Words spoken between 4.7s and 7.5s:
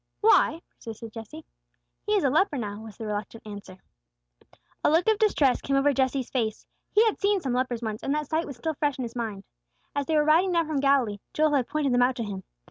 A look of distress came over Jesse's face. He had seen